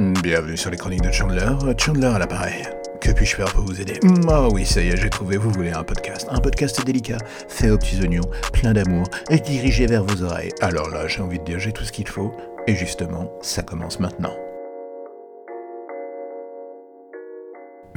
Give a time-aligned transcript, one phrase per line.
[0.00, 2.62] Bienvenue sur les chroniques de Chandler, Chandler à l'appareil.
[3.02, 4.00] Que puis-je faire pour vous aider?
[4.30, 6.26] Ah oui, ça y est, j'ai trouvé, vous voulez un podcast.
[6.30, 7.18] Un podcast délicat,
[7.48, 8.24] fait aux petits oignons,
[8.54, 10.52] plein d'amour, et dirigé vers vos oreilles.
[10.62, 12.32] Alors là, j'ai envie de dire, j'ai tout ce qu'il faut,
[12.66, 14.32] et justement, ça commence maintenant.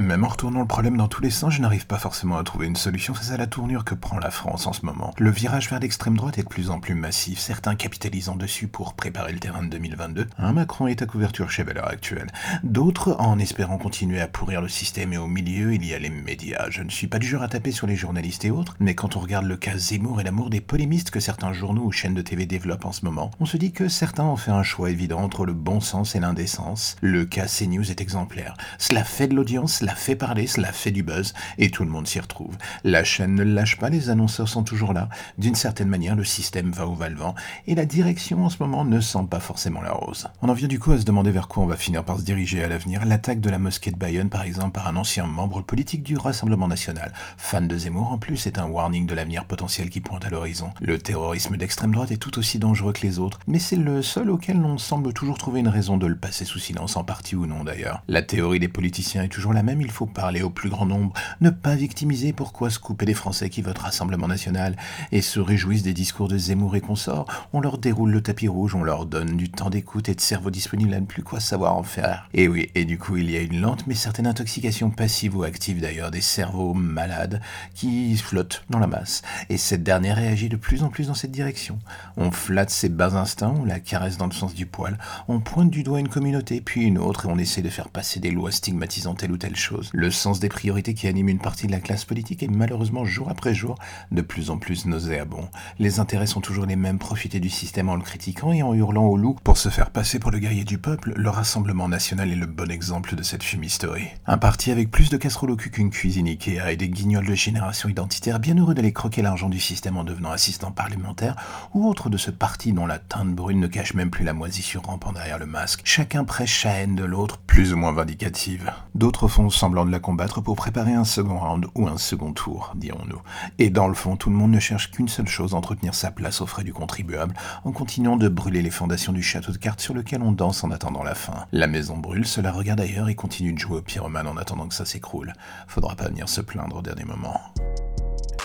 [0.04, 2.68] Même en retournant le problème dans tous les sens, je n'arrive pas forcément à trouver
[2.68, 5.14] une solution face à la tournure que prend la France en ce moment.
[5.18, 8.96] Le virage vers l'extrême droite est de plus en plus massif, certains capitalisant dessus pour
[8.96, 10.28] préparer le terrain de 2022.
[10.38, 12.28] Un Macron est à couverture chef à l'heure actuelle.
[12.64, 16.10] D'autres en espérant continuer à pourrir le système et au milieu, il y a les
[16.10, 16.70] médias.
[16.70, 19.16] Je ne suis pas du genre à taper sur les journalistes et autres, mais quand
[19.16, 22.22] on regarde le cas Zemmour et l'amour des polémistes que certains journaux ou chaînes de
[22.22, 25.22] TV développent en ce moment, on se dit que certains ont fait un choix évident
[25.22, 26.98] entre le bon sens et l'indécence.
[27.02, 28.58] Le cas CNews est exemplaire.
[28.78, 32.20] Cela fait de l'audience, fait parler, cela fait du buzz, et tout le monde s'y
[32.20, 32.58] retrouve.
[32.84, 35.10] La chaîne ne lâche pas, les annonceurs sont toujours là.
[35.38, 37.36] D'une certaine manière, le système va au va-le-vent,
[37.68, 40.28] et la direction en ce moment ne sent pas forcément la rose.
[40.42, 42.24] On en vient du coup à se demander vers quoi on va finir par se
[42.24, 43.06] diriger à l'avenir.
[43.06, 46.68] L'attaque de la mosquée de Bayonne, par exemple, par un ancien membre politique du Rassemblement
[46.68, 50.30] national, fan de Zemmour en plus, est un warning de l'avenir potentiel qui pointe à
[50.30, 50.72] l'horizon.
[50.82, 54.30] Le terrorisme d'extrême droite est tout aussi dangereux que les autres, mais c'est le seul
[54.30, 57.46] auquel l'on semble toujours trouver une raison de le passer sous silence, en partie ou
[57.46, 58.04] non d'ailleurs.
[58.08, 61.14] La théorie des politiciens est toujours la même, il faut parler au plus grand nombre,
[61.42, 64.76] ne pas victimiser, pourquoi se couper des Français qui votent Rassemblement National
[65.12, 68.76] et se réjouissent des discours de Zemmour et consorts, on leur déroule le tapis rouge,
[68.76, 71.76] on leur donne du temps d'écoute et de cerveau disponible à ne plus quoi savoir
[71.76, 72.30] en faire.
[72.34, 75.44] Et oui, et du coup il y a une lente mais certaine intoxication passive ou
[75.44, 77.42] active d'ailleurs des cerveaux malades
[77.74, 81.32] qui flottent dans la masse, et cette dernière réagit de plus en plus dans cette
[81.32, 81.80] direction.
[82.18, 85.70] On flatte ses bas instincts, on la caresse dans le sens du poil, on pointe
[85.70, 88.52] du doigt une communauté, puis une autre, et on essaie de faire passer des lois
[88.52, 89.56] stigmatisant telle ou telle
[89.92, 93.30] Le sens des priorités qui animent une partie de la classe politique est malheureusement jour
[93.30, 93.78] après jour
[94.12, 95.50] de plus en plus nauséabond.
[95.80, 99.06] Les intérêts sont toujours les mêmes, profiter du système en le critiquant et en hurlant
[99.06, 102.36] au loup pour se faire passer pour le guerrier du peuple, le Rassemblement National est
[102.36, 104.08] le bon exemple de cette fumisterie.
[104.26, 107.36] Un parti avec plus de casseroles au cul qu'une cuisine Ikea et des guignols de
[107.36, 111.36] génération identitaire bien heureux d'aller croquer l'argent du système en devenant assistant parlementaire
[111.74, 114.84] ou autre de ce parti dont la teinte brune ne cache même plus la moisissure
[114.84, 115.82] rampant derrière le masque.
[115.84, 118.72] Chacun prêche sa haine de l'autre, plus ou moins vindicative.
[118.96, 122.74] D'autres font semblant de la combattre pour préparer un second round ou un second tour,
[122.76, 123.22] dirons-nous.
[123.60, 126.42] Et dans le fond, tout le monde ne cherche qu'une seule chose, entretenir sa place
[126.42, 129.94] aux frais du contribuable, en continuant de brûler les fondations du château de cartes sur
[129.94, 131.46] lequel on danse en attendant la fin.
[131.52, 134.74] La maison brûle, cela regarde ailleurs et continue de jouer au pyromane en attendant que
[134.74, 135.34] ça s'écroule.
[135.68, 137.40] Faudra pas venir se plaindre au dernier moment.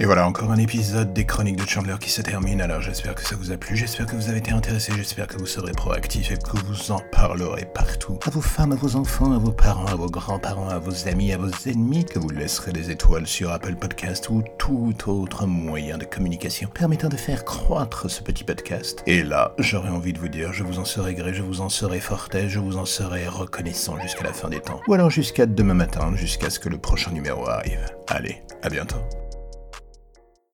[0.01, 2.61] Et voilà, encore un épisode des chroniques de Chandler qui se termine.
[2.61, 5.37] Alors j'espère que ça vous a plu, j'espère que vous avez été intéressé, j'espère que
[5.39, 8.17] vous serez proactif et que vous en parlerez partout.
[8.25, 11.33] À vos femmes, à vos enfants, à vos parents, à vos grands-parents, à vos amis,
[11.33, 15.99] à vos ennemis, que vous laisserez des étoiles sur Apple Podcast ou tout autre moyen
[15.99, 19.03] de communication permettant de faire croître ce petit podcast.
[19.09, 21.69] Et là, j'aurais envie de vous dire, je vous en serai gré, je vous en
[21.69, 24.81] serai forté, je vous en serai reconnaissant jusqu'à la fin des temps.
[24.87, 27.85] Ou alors jusqu'à demain matin, jusqu'à ce que le prochain numéro arrive.
[28.07, 28.99] Allez, à bientôt.